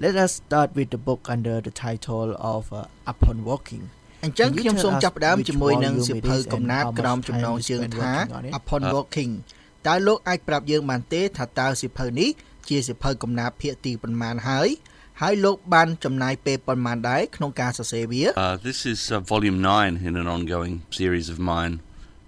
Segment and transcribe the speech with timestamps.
[0.00, 3.84] Let us start with the book under the title of uh, Upon Walking.
[4.24, 8.10] អញ្ចឹងខ្ញុំសូមចាប់ផ្ដើមជាមួយនឹងសៀវភៅកំណាព្យក្រោមចំណងជើងថា
[8.58, 9.32] Upon Walking
[9.86, 12.30] តើលោកអាចប្រាប់យើងបានទេថាតើសៀវភៅនេះ
[12.68, 14.68] ជាសៀវភៅកំណាព្យភាគទីប៉ុន្មានហើយ
[15.22, 21.74] ហើយលោកបានចំណាយពេលប៉ុន្មានដែរក្នុងការសរសេរវា Uh, this is uh, volume 9 in an ongoing series of mine.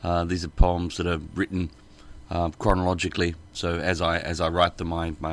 [0.08, 1.62] Uh, these are poems that are written
[2.34, 3.30] uh, chronologically.
[3.60, 5.32] So as I as I write them, I, I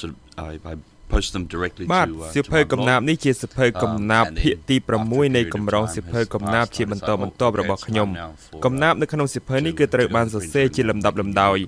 [0.00, 0.16] sort of
[0.48, 0.74] I, I
[1.12, 3.08] post them directly បាទ to, uh, សៀវ to ភៅ my កំណាព្យ blog.
[3.08, 6.26] នេះជាសៀវភៅកំណាព្យ Um, and ភាគ then ទី after a 6នៃ period of កម្រង time សៀវភៅ has
[6.34, 8.30] កំណាព្យ passed, ជា I បន្ត decided, បន្ oh, ទាប់ okay, របស់ it's ខ្ញុំ time now
[8.52, 11.58] for, កំណាព្យ uh, នៅក្នុងសៀវភៅនេះ to គឺត្រូវ get បាន over សរ into សេរជា the លំដាប់លំដោយ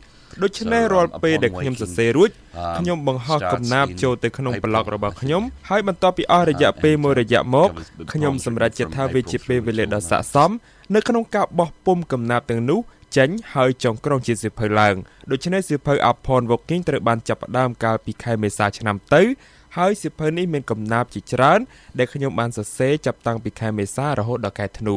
[0.42, 4.62] ដូច្នេះ So, um, រាល់ពេលដែល upon ខ្ញុំសរ waking, សេររួច um, ខ្ញុំបង្ហោះ starts កំណាព្យ in ចូលទៅក្នុង April
[4.64, 5.68] ប្លុករបស់ I ខ្ញុំ think.
[5.70, 9.94] ហើយបន្ទាប់ពីអស់រយៈ Uh, ពេល and មួយរយៈមក covers the ខ្ញុំ poems សម្រេចចិត្ត from ថាវា April ជាពេលវេលា through
[9.94, 10.50] ដ៏ to ស័ក្តិសម
[10.94, 12.80] នៅក្នុងការបោះពុំកំណាព្យទាំងនោះ
[13.16, 14.94] ចេញហើយចុងក្រោយជាសៀវភៅឡើង
[15.30, 19.22] ដូច្នេះសៀវភៅ Upon Walking ត្រូវបានចាប់ផ្ដើមកាលពីខែមេសាឆ្នាំទៅ
[19.78, 21.60] ហើយសៀវភៅនេះមានកំណាព្យជាច្រើន
[21.98, 24.96] ដែលខ្ញុំបានសរសេរចាប់តាំងពីខែមេសារហូតដល់ខែធ្នូ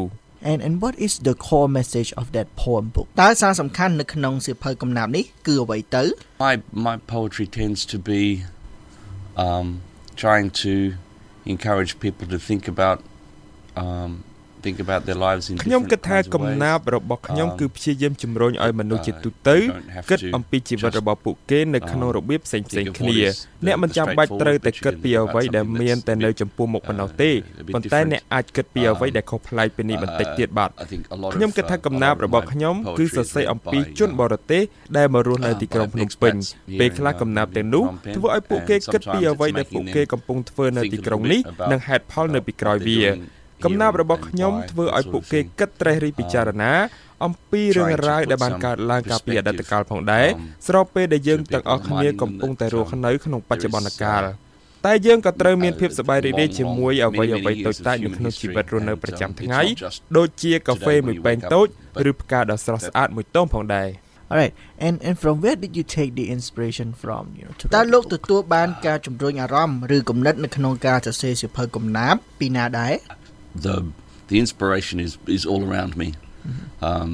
[0.52, 3.08] And and what is the core message of that poem book?
[3.22, 6.04] តើសារសំខាន់នៅក្នុងសៀវភៅកំណាព្យនេះគឺអ្វីទៅ
[6.46, 6.54] My
[6.88, 8.22] my poetry tends to be
[9.46, 9.68] um,
[10.24, 10.74] trying to
[11.54, 12.98] encourage people to think about
[13.84, 14.12] um,
[14.66, 16.58] think about their lives in ខ្ញុំ different គិតថា kinds of កំ ways.
[16.64, 22.86] ណាព្យរបស់ខ្ញុំ Um, គឺព្យាយាមជំរុញឲ្យមនុស្សជា uh, ទូទៅ you don't have គិត to អំពីជីវិត just, របស់ពួកគេនៅក្នុង um, របៀបផ្សេងផ្សេង
[22.86, 25.48] think of គ្នា what is the- អ្នកមិន the ចាំបាច់ត្រូវតែ straightforward, គិតពី but you អ្វី can
[25.48, 28.12] think ដែល about មាន something តែនៅ that's ចំពោះមុខប៉ុណ្ណោះទេ uh, a bit ប៉ុន្តែ different.
[28.12, 32.26] អ្នកអាចគិតពីអ្វីដែលខុសប្លែកពីនេះបន្តិចទៀតបាទ I think a lot ខ្ញុំ of, គិតថា uh, កំ a ណា lot ព្យ of
[32.26, 34.64] របស់ my ខ្ញុំគឺ poetry សរ is សេរ read អំពី by, ជន uh, បរទេស
[34.98, 38.84] ដែលមករស់នៅទីក្រុង uh, ភ្នំ by ពេញ expats here ពេលខ្លះ in, កំណាព្យ um, ទាំងនោះ Phnom Penh, ធ្វើឲ្យពួកគេ and
[38.94, 41.42] គិតពី sometimes អ្វី it's ដែលពួក making គេ them កំពុងធ្វើនៅ think ទី a ក្រុង little នេះ
[41.42, 43.24] bit about, និងហេតុផលនៅពីក្រោយ what វា they're doing
[43.64, 45.48] កំណាព្យ here របស់ and ខ្ញុំ why, ធ្វើ that ឲ្យ sort ពួក of គេ thing.
[45.60, 46.72] គិតត្រេះរិះពិចារណា
[47.26, 50.28] អំពីរឿងរ៉ាវដែលបានកើតឡើងកាលពីអតីតកាលផងដែរ
[50.68, 54.24] ស្របពេលដែលយើងទាំងអស់គ្នាកំពុងតែរស់នៅក្នុងបច្ចុប្បន្នកាល
[54.86, 59.62] តែយើងក៏ត្រូវមានភាពសប្បាយរីករាយជាមួយអ្វីអ្វីតូចតាចនៅក្នុងជីវិតរស់នៅប្រចាំថ្ងៃ
[60.18, 61.68] ដូចជាកាហ្វេមួយពែងតូច
[62.10, 63.90] ឬផ្កាដ៏ស្រស់ស្អាតមួយទងផងដែរ
[64.32, 64.54] All right.
[64.88, 67.90] And and from where did you take the inspiration from, you know, to តើ write
[67.94, 68.24] លោក the book?
[68.26, 72.94] ទទួលបានការជំរុញអារម្មណ៍ឬគំនិតនៅក្នុងការសរសេរសៀវភៅកំណាព្យពីណាដែរ
[73.66, 73.76] the
[74.30, 76.10] the inspiration is is all around me.
[76.90, 77.10] Um,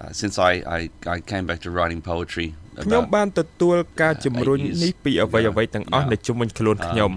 [0.00, 0.80] uh, since I, I
[1.14, 2.48] I came back to writing poetry
[2.84, 6.10] ខ្ញុំ about បានទទួលការជំរុញ eight years នេះពីអ្វីអ្វីទាំងអស់ now.
[6.12, 7.10] នៅជុំវិញខ្លួនខ្ញុំ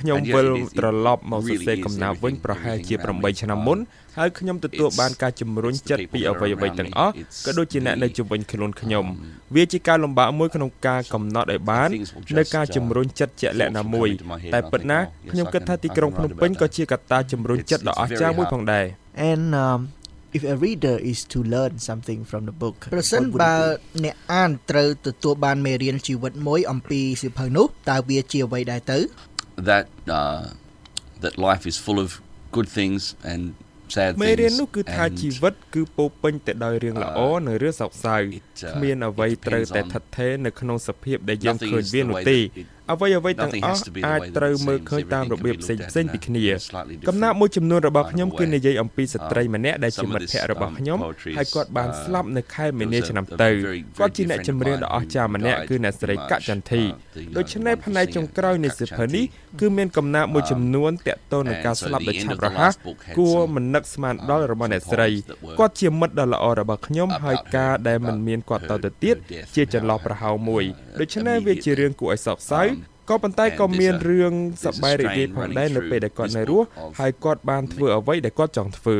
[0.00, 3.06] ខ្ញុំ and yeah, វិល it is- it ត្រឡប់មកសរ really សេរ is កំណាព្យវិញ everything- ប្រហែលជា everything
[3.06, 3.30] around me.
[3.30, 3.78] 8ឆ្នាំមុន
[4.18, 6.94] ហើយខ្ញុំទទួល It's- បានការជំរុញ it's the ចិត្ត people ពី that អ្វី are អ្វី around ទាំង me.
[6.98, 14.14] អស់ It's ក៏ដូចជាអ្នក the, នៅជុំវិញខ្លួនខ្ញុំ um, វាជាការលំបាកមួយក្នុងការកំណត់ឲ្យបាន things will នៅ just, ការ uh, ជំរុញចិត្តជាក់លាក់ណាមួយ fall
[14.16, 15.88] into my head តែ and I ពិតណា think, oh, yes, ខ្ញុំ I គិតថា can- ទី
[15.88, 16.76] I ក្រុង can ភ្នំ write ពេញ about ក៏ that.
[16.76, 18.52] ជាកត្តាជំរុញ It's- ចិត្តដ៏ it's អស្ចារ្យ very មួយ hard.
[18.52, 18.84] ផងដែរ
[19.32, 19.80] And um,
[20.38, 23.62] if a reader is to learn something from the book, ប្រសិន what would បើ it
[23.96, 24.00] be?
[24.04, 28.98] អ្នកអានត្រូវទទួលបានមេរៀនជីវិតមួយអំពីសៀវភៅនោះតើវាជាអ្វីដែរទៅ
[29.69, 29.85] that
[30.19, 30.43] uh,
[31.23, 32.09] that life is full of
[32.55, 33.01] good things
[33.31, 33.41] and
[33.95, 39.82] sad មេរៀន things នោះគឺថា and ជីវិតគឺពោរពេញទៅដោយរឿងល្អ Uh, និងរឿងសោកសៅ it, uh, គ្មានអ្វី it ត្រូវ depends តែ
[39.82, 43.68] on- ថិតថេរនៅក្នុងសភាពដែលយើង Nothing ឃើញ is វា the នោះ way ទេ that it- អ្វីអ្វីទាំង nothing អ
[43.70, 44.88] has ស់ to be the អាច way that ត្រូវ it មើល seems.
[44.90, 46.58] ឃើញតាម Everything របៀប can be ផ្សេង looked ផ្សេង at ពី in a- គ្នា in a
[46.68, 48.38] slightly កំណាព្យ different មួយចំនួនរបស់ kind of ខ្ញុំ way.
[48.38, 53.06] គឺនិយាយអំពីស្ត្រីម្នាក់ដែលជា Some of មិត្តភក្តិ this, របស់ um, ខ្ញុំ poetry ហើយគាត់បាន is, uh, ស្លាប់នៅខែមីនា there was
[53.06, 55.34] a- ឆ្នាំ a ទៅ very, very គាត់ជាអ្នក dear friend ចម្រៀង of ដ៏ mine អស្ចារ្យ who
[55.34, 58.78] ម្នាក់ died គឺអ្នកស្រី in កចន្ទធី March, uh, the, uh, ដូច្នេះ the ផ្នែក wonderful ចុងក្រោយនៃ singer
[58.78, 59.58] សៀវភៅនេះ Kak Chanti.
[59.60, 63.14] គឺមានកំណាព្យមួយចំនួនតាក់ទងនឹងការ And so ស្លាប់ the ដោយ end ឆា of ប់រ the ហ័ស last book had
[63.18, 68.80] គួរ some, មិននឹកស្មានដល់របស់អ្នកស្រី some poems that were គាត់ជាមិត្តដ៏ល្អរបស់ខ្ញុំ about ហើយការ her, ដែលមិន about មានគាត់ត her-
[68.84, 72.70] ទៅទៀត her death ជា and ចន្លោះ how ប្រហោងមួយ uh, ដូច្នេះវាជារឿងគួរឲ្យសោកសៅ Um,
[73.10, 75.90] ក៏ប៉ុន្តែក៏ and មាន there's a- រឿង there's ស a ប្បាយរីករាយ strain ផង running ដែរនៅ through
[75.90, 78.98] ពេលដែលគាត់ this នៅរស់ book of ហើយគាត់បានធ្វើអ្វីដែលគាត់ចង់ធ្វើ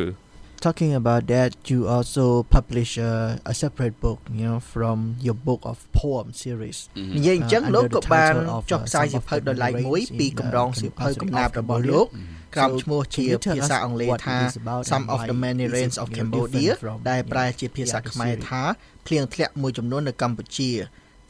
[0.68, 2.24] Talking about that, you also
[2.56, 3.12] publish a,
[3.52, 4.96] a separate book, you know, from
[5.26, 6.78] your book of poem series.
[7.16, 9.28] និយាយអញ្ចឹង Uh, លោក under ក៏ the បាន title of, ចុះ uh, ផ្សាយ Some សៀវ of
[9.28, 11.90] ភៅ the ដោយឡែកមួយ Memories ពី in, កម្រង uh, សៀវភៅ Composing កំណាព្យ of របស់ Cambodia.
[11.90, 12.06] លោក
[12.54, 14.82] ក្រោម So ឈ្មោះ can ជា you tell ភាសា us អង់គ្លេស what ថា it is about
[14.92, 16.96] Some and of why the many is it, rains of you know, Cambodia different from,
[17.10, 18.46] ដែល you know, ប្រែជាភាសា the other ខ្មែរ series?
[18.48, 18.62] ថា
[19.06, 20.70] ភ្លៀងធ្លាក់មួយចំនួននៅកម្ពុជា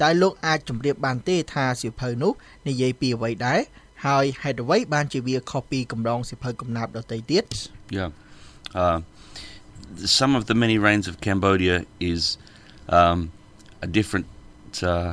[0.03, 2.33] តើលោកអាចជម្រាបបានទេថាសៀវភៅនោះ
[2.69, 3.61] និយាយពីអ្វីដែរ
[4.07, 7.45] ហើយហេតុអ្វីបានជាវាខុសពីកម្រងសៀវភៅកំណាព្យដទៃទៀត
[7.99, 8.11] Yeah.
[8.83, 8.99] Uh,
[10.21, 11.77] some of the many rains of Cambodia
[12.13, 12.23] is
[12.99, 13.19] um,
[13.87, 14.27] a different
[14.93, 15.13] uh,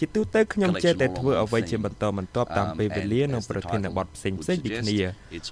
[0.00, 4.98] ជាទូទៅខ្ញុំចេះតែធ្វើអ្វីជាបន្តបន្ទាប់តាមពេលវេលានិងប្រធានបទផ្សេងៗពីគ្នា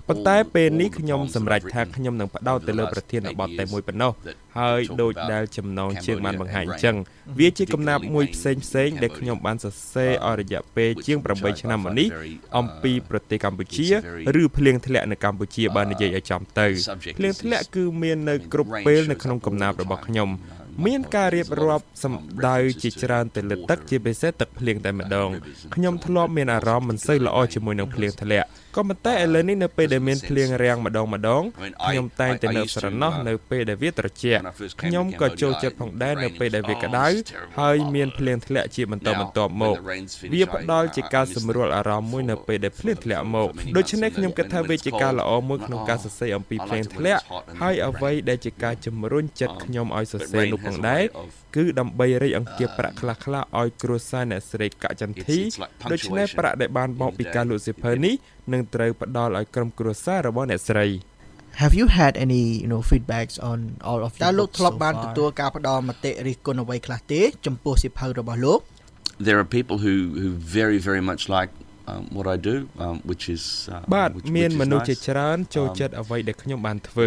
[0.08, 4.12] ប៉ុន្តែពេលនេះខ្ញុំសម្រេចថាខ្ញុំនឹងផ្ដោតទៅលើប្រធានបទតែមួយប៉ុណ្ណោះ
[4.58, 6.96] ហើយដូចដែលចំណងជើងបានបង្ហាញអញ្ចឹង
[7.38, 12.08] វាជាកំណាព្យមួយផ្សេងផ្សេងដែលខ្ញុំបានសរសេរអស់រយៈពេលជាង8ឆ្នាំមកនេះ
[12.58, 13.86] អំពីប្រទេសកម្ពុជា
[14.40, 16.66] ឬភ្លៀងធ្លាក់នៅកម្ពុជាបើនិយាយឲ្យចំទៅ
[17.18, 20.30] ភ្លៀងធ្លាក់គឺមាននៅគ្រប់ពេលនៅក្នុងកំណាព្យរបស់ខ្ញុំ
[20.86, 25.28] មានការរៀបរាប់សម្ដៅជាច្រើនទៅលើទឹកជាពិសេសទឹកភ្លៀងតែម្ដង
[25.74, 31.42] ខ្ញុំធ្លាប់មានអារម្មណ៍មិនសូវល្អជាមួយនឹងភ្លៀងធ្លាក់ ក៏ប៉ុន្តែឥឡូវនេះនៅពេលដែលមានភ្លៀងរាំងម្ដងម្ដង
[31.84, 34.40] ខ្ញុំតែងតែនៅស្រណោះនៅពេលដែលវាត្រជាក់
[34.82, 37.06] ខ្ញុំក៏ចូលចិត្តផងដែរនៅពេលដែលវាក្តៅ
[37.60, 39.76] ហើយមានភ្លៀងធ្លាក់ជាបន្តបន្ទាប់មក
[40.34, 47.22] វាផ្ដល់ជាការសម្រួលអារម្មណ៍មួយនៅពេលដែលភ្លៀងធ្លាក់មកដូច្នេះខ្ញុំគិតថាវាជាការល្អមួយក្នុងការសរសេរអំពីភ្លៀងធ្លាក់
[47.62, 51.04] ហើយអ្វីដែលជាការជំរុញចិត្តខ្ញុំឲ្យសរសេរនោះផងដែរ
[51.56, 55.38] គឺដើម្បីរៃអង្គាសប្រាក់ខ្លះៗឲ្យគ្រួសារអ្នកស្រីកចន្ទធី
[55.92, 58.14] ដូច្នេះប្រាក់ដែលបានមកពីការលក់សៀវភៅនេះ
[58.52, 60.86] នឹងត្រូវផ្ដល់ឲ្យក្រុមគ្រួសាររបស់អ្នកស្រី
[61.62, 63.58] Have you had any you know feedbacks on
[63.88, 68.60] all of តើលោកធ្លាប់បានទទួលការផ្ដល់មតិរិះគន់អ្វីខ្លះទេ ចំពោះសៀវភៅរបស់លោក
[69.26, 71.50] There are people who who very very much like
[71.90, 73.42] um, what I do um, which is
[73.74, 77.06] uh, បាទមានមនុស្សជាច្រើនចូលចិត្តអ្វីដែលខ្ញុំបានធ្វើ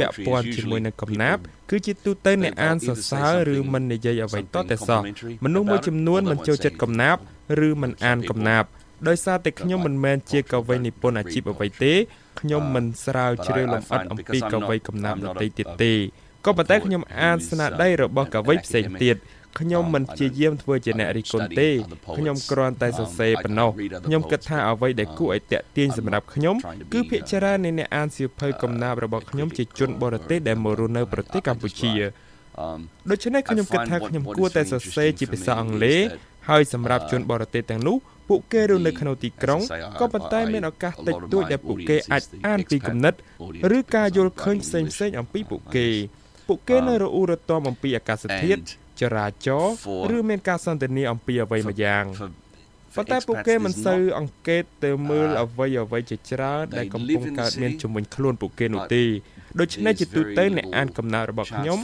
[0.00, 5.00] ពាក់ព័ន្ធជាមួយនឹងកំណាព្យគឺជាទូទៅអ្នកអានសរសើរឬមិននិយាយអ្វីតតែសោះ
[5.44, 7.22] មនុស្សមួយចំនួនមិនចូលចិត្តកំណាព្យ
[7.66, 8.68] ឬមិនអានកំណាព្យ
[9.08, 11.94] ដោយសារតែខ្ញុំមិនមែនជាកវីនិពន្ធអាជីពអ្វីទេ
[12.40, 15.92] ខ្ញុំមិនស្រាវជ្រាវលម្អិតអំពីកវីកំណាព្យដទៃទៀតទេ
[16.46, 19.16] ក៏ប៉ុន្តែខ្ញុំអានស្នាដៃរបស់កវីផ្សេងទៀត
[19.60, 21.68] ខ្ញុំមិនជាយាមធ្វើជាអ្នករិះគន់ទេ
[22.16, 23.70] ខ្ញុំគ្រាន់តែសរសេរប៉ុណ្ណោះ
[24.06, 26.56] ខ្ញុំគិតថាអ្វីដែលគួរឲ្យតាក់ទាញសម្រាប់ខ្ញុំ
[26.92, 31.92] គឺភាគច្រើននៃអ្នកអានសៀវភៅកំណាព្យរបស់ខ្ញុំជាជនបរទេសដែលមករស់នៅប្រទេសកម្ពុជា
[33.10, 36.00] ដូច្នេះខ្ញុំគិតថាខ្ញុំគួរតែសរសេរជាភាសាអង់គ្លេស
[36.48, 37.96] ហើយសម្រាប់ជនបរទេសទាំងនោះ
[38.32, 39.60] ពួកគេរស់នៅក្នុងទីក្រុង
[40.00, 43.14] ក៏ប៉ុន្តែមានឱកាសតិចតួចដែលពួកគេអាចអានពីគំនិត
[43.76, 45.88] ឬការយល់ឃើញផ្សេងផ្សេងអំពីពួកគេ
[46.48, 48.60] ពួកគេនៅរអ៊ូរទាំអំពីអាកាសធាតុ
[49.00, 49.72] ចរាចរណ៍
[50.16, 52.04] ឬមានការសន្ទនាអំពីអ្វីមួយយ៉ាង
[52.96, 59.04] ប៉ុន្តែពួកគេមិនសូវអង្កេតទៅមើលអ្វីអ្វីជាច្រើនដែលកំពុងកើតមានជំនួញខ្លួនពួកគេនោះទេ
[59.60, 61.78] ដូច្នេះជាទូទៅអ្នកអានកំណើតរបស់ខ្ញុំ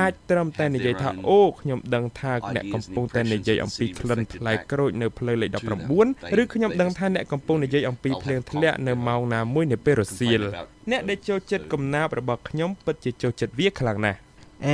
[0.00, 5.50] អាចត្រឹមតែនិយាយថាអូខ្ញុំដឹងថាអ្នកកំពុងតែនិយាយអំពីក្លិនផ្លែក្រូចនៅផ្លូវលេខ
[5.94, 10.40] 19ឬខ្ញុំដឹងថាអ្នកកំពុងនិយាយអំពីភ្លៀងធ្លាក់នៅម៉ោងណាមួយនៅពេលរសៀល
[10.90, 14.18] អ្នកដែលចូលចិត្តកំណាព្យរបស់ខ្ញុំពិតជាចូលចិត្តវាខ្លាំងណាស់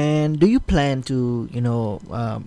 [0.01, 1.19] And do you plan to
[1.57, 1.83] you know
[2.21, 2.41] um,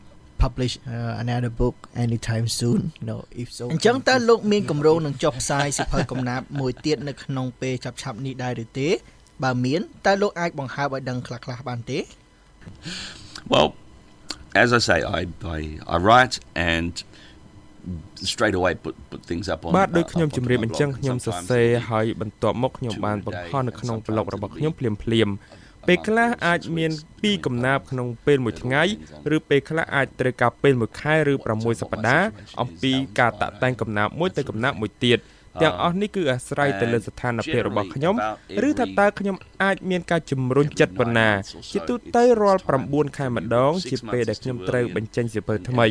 [0.43, 8.89] publish uh, another book anytime soon you know if so អញ្ចឹងតើលោកមានគម្រោងនឹងចុះផ្សាយសៀវភៅកំណាព្យមួយទៀតនៅក្នុងពេលឆាប់ៗនេះដែរឬទេ
[9.43, 11.99] បើមានតើលោកអាចបង្ហើបឲ្យដឹងខ្លះៗបានទេ
[13.51, 13.69] Well
[14.61, 15.21] as I say I
[15.57, 15.59] I
[15.95, 16.35] I write
[16.71, 16.93] and
[18.31, 25.29] straight away put put things up on បាទដូចខ្ញុំជម្រាបអញ្ចឹងខ្ញុំសរសេរហើយបន្ទាប់មកខ្ញុំបានបង្ហោះនៅក្នុងប្លុករបស់ខ្ញុំភ្លាមភ្លាម
[25.87, 28.83] ពេលខ្លះអាចមាន2កំណាព្យក្នុងពេលមួយថ្ងៃ
[29.35, 32.27] ឬពេលខ្លះអាចត្រូវការពេលមួយខែឬ6សប្តាហ៍
[32.61, 35.19] អំពីការតាក់តែងកំណាព្យមួយទៅកំណាព្យមួយទៀត
[35.61, 38.15] ទាំងអស់នេះគឺអាស្រ័យទៅលើស្ថានភាពរបស់ខ្ញុំ
[38.67, 41.29] ឬថាតើខ្ញុំអាចមានការជំរុញចិត្តប៉ុណ្ណា
[41.71, 45.85] ជាទូទៅរាល់9ខែម្ដង ជាពេលដែលខ្ញុំត្រូវបញ្ចេញសៀវភៅថ្មី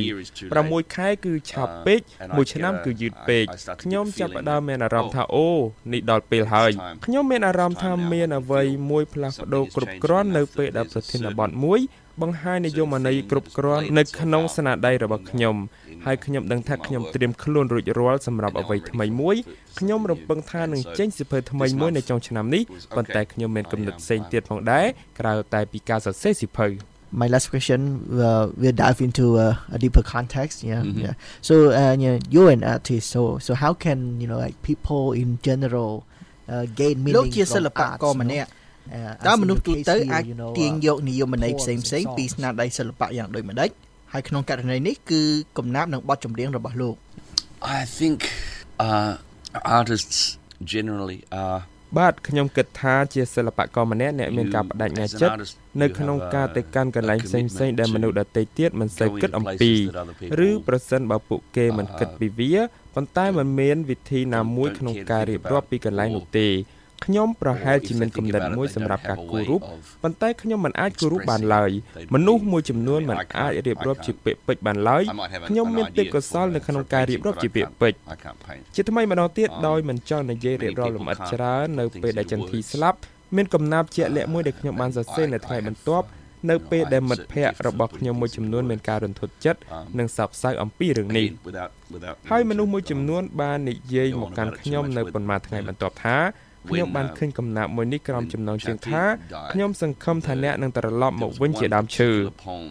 [0.46, 3.44] 6ខែគឺឆាប់ពេក1ឆ្នាំគឺយឺតពេក
[3.82, 5.48] ខ្ញុំចាប់ផ្ដើមមានអារម្មណ៍ថាអូ
[5.92, 6.70] នេះដល់ពេលហើយ
[7.04, 11.80] ខ្ញុំមានអារម្មណ៍ថាមានអ្វីមួយផ្លាស់ប្ដូរគ្រប់គ្រាន់នៅពេលដែលប្រធានបទមួយ
[12.22, 15.56] បង្ហាញនិយមន័យគ្រប់គ្រាន់នៅក្នុងស្នាដៃរបស់ខ្ញុំ
[16.06, 19.36] ហើយខ្ញុំដឹងថាខ្ញុំត្រៀមខ្លួនរួចរាល់សម្រាប់អ្វីថ្មីមួយ
[19.78, 22.62] ខ្ញុំរំពឹងថានឹងចេញសៀវភៅថ្មីមួយនៅចុងឆ្នាំនេះ
[22.96, 24.86] ប៉ុន្តែខ្ញុំមានគំនិតផ្សេងទៀតផងដែរ
[25.18, 26.68] ក្រៅតែពីការសរសេរសៀវភៅ
[27.20, 27.80] my last question
[28.26, 31.00] uh, we'll dive into uh, a deeper context yeah mm-hmm.
[31.04, 31.14] yeah
[31.48, 35.04] so uh, you know, you're an artist so so how can you know like people
[35.22, 35.92] in general
[36.52, 38.48] uh, gain meaning លោកជាសិល្បករម្នាក់
[39.28, 40.24] តើមនុស្សទូទៅអាច
[40.58, 43.70] ទាញយកនិយមន័យផ្សេងផ្សេងពីស្នាដៃសិល្បៈយ៉ាងដូចម្ដេច
[44.12, 45.22] ហើយក្នុងករណីនេះគឺ
[45.58, 46.96] កំណាព្យនឹងបទចម្រៀងរបស់លោក
[47.78, 48.18] I think
[48.86, 49.12] uh
[49.78, 50.18] artists
[50.72, 51.60] generally are
[51.98, 55.34] បាទខ្ញុំគិតថាជាសិល្បករម្នាក់អ្នកមានការបដិញ្ញាចិត្ត
[55.80, 59.72] នៅក្នុងការទៅកាន់កន្លែងផ្សេងៗដែលមនុស្សដទៃទៀតមិនសូវគិតអំពី
[60.46, 62.54] ឬប្រសិនបើពួកគេមិនគិតពីវា
[62.94, 66.48] ប៉ុន្តែมันមានវិធីណាមួយក្នុងការរៀបរាប់ពីកន្លែងនោះទេ
[67.04, 69.60] ខ្ញុំប្រហែលជាមានគំនិតមួយសម្រាប់ការគូររូប
[70.02, 71.70] ប៉ុន្តែខ្ញុំមិនអាចគូររូបបានឡើយ
[72.14, 75.02] មនុស្សមួយចំនួនមិនអាចរៀបរាប់ជាពាក្យពេចន៍បានឡើយ
[75.48, 78.00] ខ្ញុំមានទេពកោសល្យនៅក្នុងការរៀបរាប់ជាពាក្យពេចន៍
[78.74, 82.98] ជាថ្មីម្ដងទៀតដោយមិនចង់និយាយរៀបរាប់លម្អិតច្រើននៅពេលដែលចន្ទធីស្លាប់
[83.36, 86.06] មានកំណាព្យជាក់លាក់មួយដែលខ្ញុំបានសរសេរនៅថ្ងៃបន្ទាប់
[86.50, 89.60] នៅពេលដែលមិត្តភ័ក្តិរបស់ខ្ញុំមួយចំនួនមានការរន្ធត់ចិត្ត
[89.98, 91.26] និងសោកសៅអំពីរឿងនេះ
[92.30, 96.16] ហើយមនុស្សមួយចំនួនបាននិយាយមកកាន់ខ្ញុំនៅប៉ុន្មានថ្ងៃបន្ទាប់ថា
[96.68, 99.02] ខ្ញុំបានឃើញកំណាប់មួយនេះក្រោមចំណងជើងថា
[99.52, 102.10] ខ្ញុំសង្ឃឹមថាអ្នកនឹងត្រឡប់មកវិញជាដើមឈើ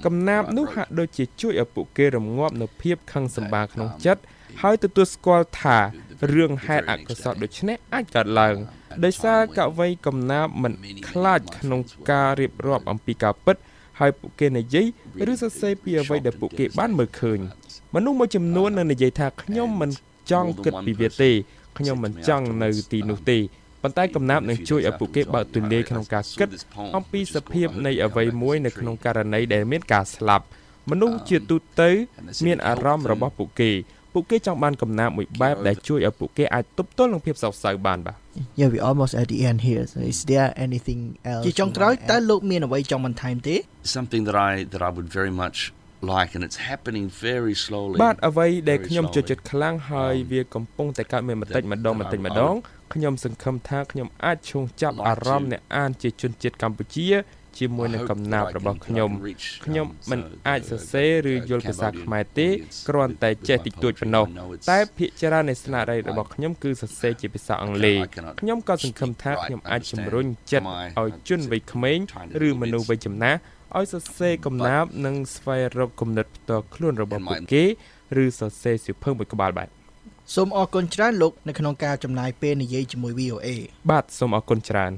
[0.05, 4.21] កំណាប់នោះហាក់ដូចជាជួយឲ្យពួកគេរងាប់នៅភាពខឹងសម្បារក្នុងចិត្ត
[4.61, 5.77] ហើយទទួលស្គាល់ថា
[6.33, 8.55] រឿងហេតុអកុសលដូចនេះអាចកើតឡើង
[9.03, 10.73] ដោយសារកវីកំណាប់មិន
[11.09, 11.81] ខ្លាចក្នុង
[12.11, 13.55] ការរៀបរាប់អំពីការពិត
[13.99, 14.85] ហើយពួកគេនិយាយ
[15.31, 17.39] ឬសរសេរពីអ្វីដែលពួកគេបានមើលឃើញ
[17.95, 19.91] មនុស្សមួយចំនួននឹងនិយាយថាខ្ញុំមិន
[20.31, 21.31] ចង់គិតពីវាទេ
[21.77, 23.37] ខ្ញុំមិនចង់នៅទីនោះទេ
[23.83, 26.49] ប៉ុន្តែកំណាប់នឹងជួយឲ្យពួកគេបើកទូលាយក្នុងការគិត
[26.97, 30.45] អំពីសភាពនៃអ្វីមួយនៅក្នុងករណីដែលមានការស្លាប់
[30.91, 31.89] មនុស្សជាទូទៅ
[32.45, 33.71] មានអារម្មណ៍របស់ពួកគេ
[34.13, 38.17] ពួកគេចង់បានកំណាព្យមួយបែបដែលជួយឲ្យពួកគេអាចទប់ទល់នឹងភាពសោកសៅបានបាទ
[38.59, 43.55] Yeah we almost at the end here so is there anything else ជាចុងក្រោយតើលោកមានអ្វីចង់បន្ថែមទេ
[43.97, 45.57] Something that I that I would very much
[46.13, 52.55] like and it's happening very slowly បាទអ្វីដែលខ្ញុំចូលចិត្តខ្លាំងហើយវាកំពុងតែកើតមានបន្តិចម្ដងបន្តិចម្ដង
[52.93, 57.09] ខ្ញុំសង្ឃឹមថាខ្ញុំអាចឈោងចាប់អារម្មណ៍អ្នកអានជាជនជាតិកម្ពុជា
[57.57, 59.09] ជាមួយនឹងកំណាព្យរបស់ខ្ញុំ
[59.65, 62.47] ខ្ញុំមិនអាចសរសេរឬយល់ភាសាខ្មែរទេ
[62.87, 64.25] គ្រាន់តែចេះតិចតួចប៉ុណ្ណោះ
[64.71, 67.97] តែភាគច្រើននៃស្នាដៃរបស់ខ្ញុំគឺសរសេរជាភាសាអង់គ្លេស
[68.41, 70.65] ខ្ញុំក៏សង្ឃឹមថាខ្ញុំអាចជំរុញចិត្ត
[70.99, 71.97] ឲ្យជនវ័យក្មេង
[72.47, 73.39] ឬមនុស្សវ័យចំណាស់
[73.77, 77.63] ឲ្យសរសេរកំណាព្យនិងស្វែងរកគំនិតផ្ទាល់ខ្លួនរបស់ពួកគេ
[78.23, 79.78] ឬសរសេរសៀវភៅមួយក្បាលបាទ
[80.35, 83.47] សូមអរគុណច្រើនលោកនៅក្នុងការចំណាយពេលនិយាយជាមួយ VOA
[83.89, 84.91] បាទសូមអរគុណច្រើន